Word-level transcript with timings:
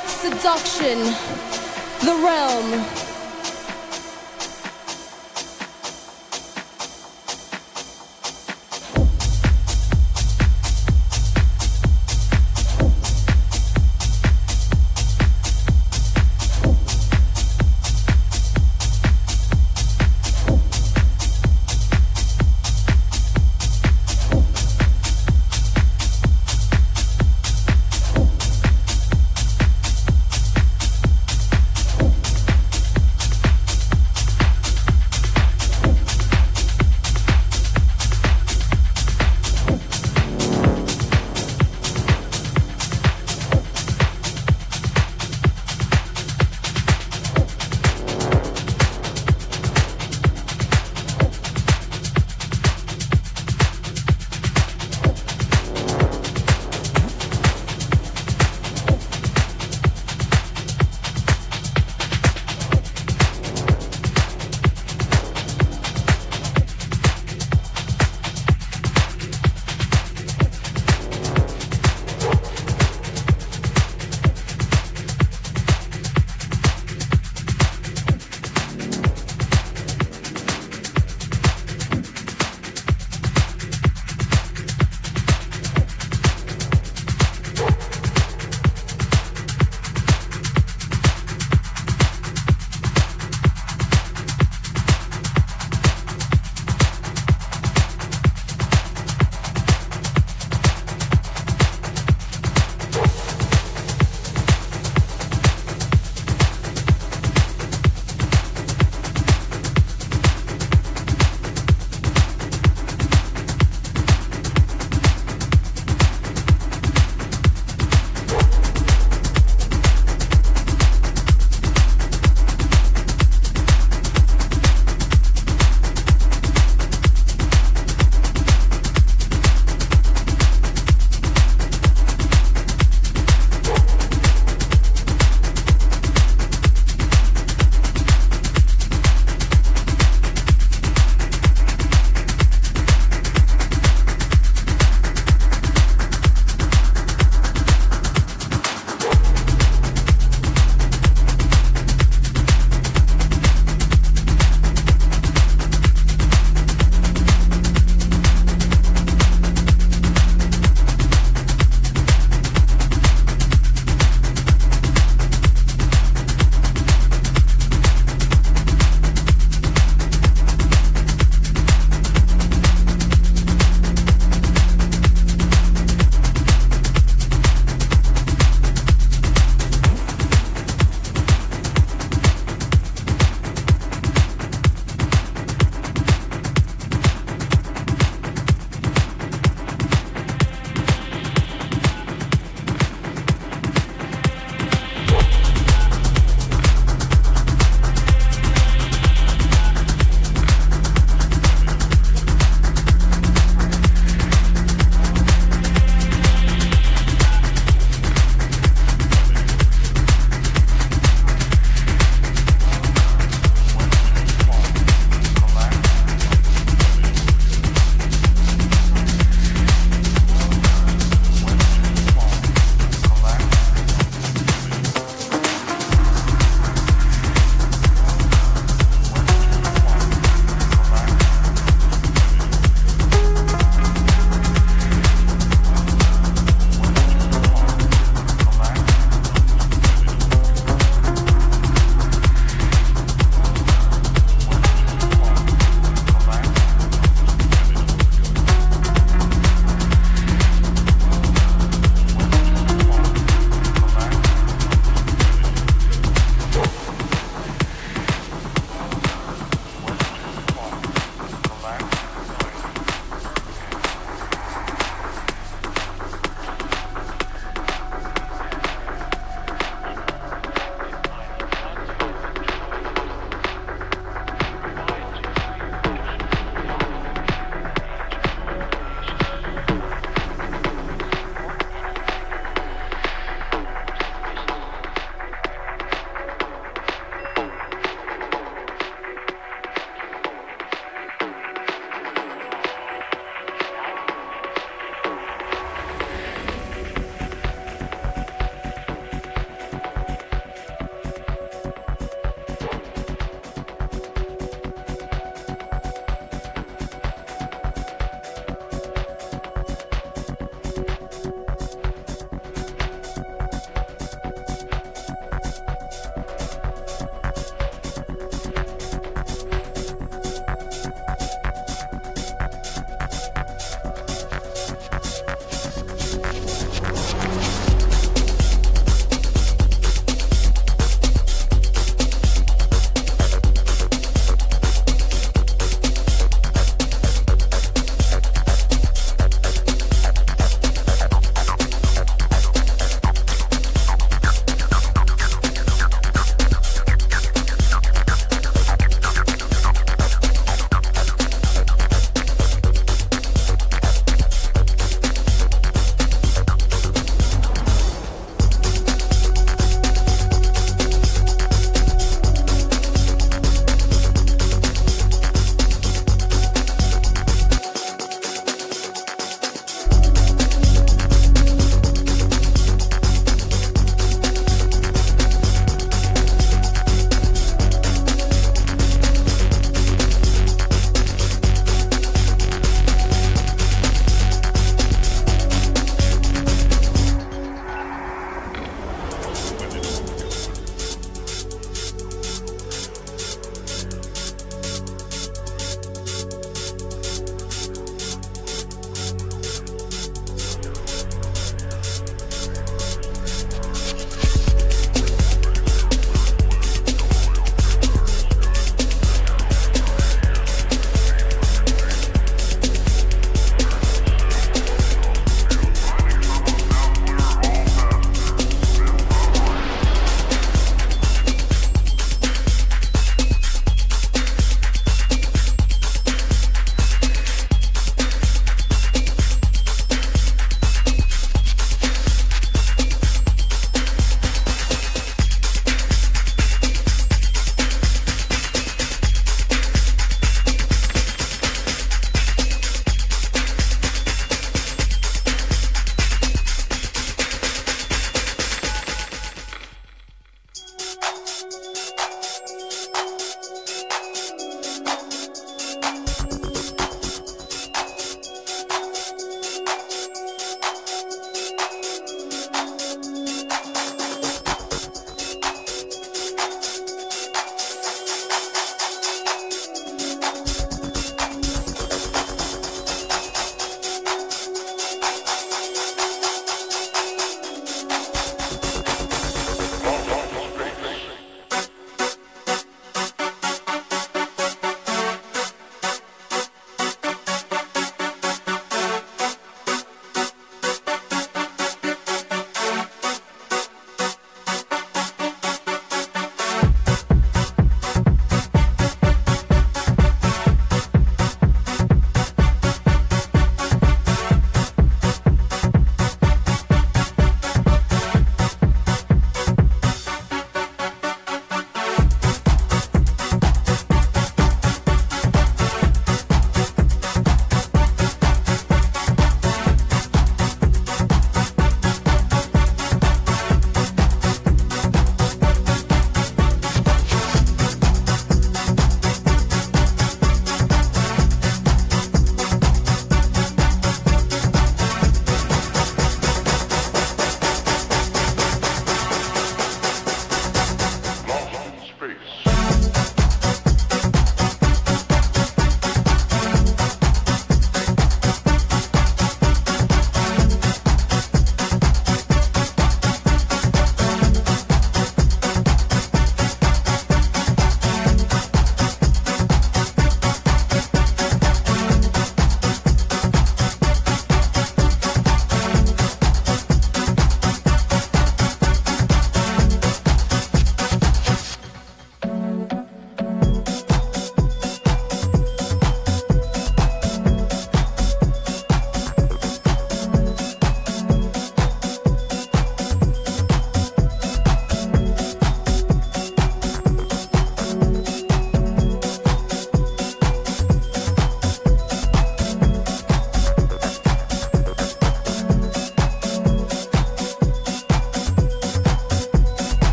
seduction, 0.00 0.98
the 2.04 2.14
realm. 2.24 3.01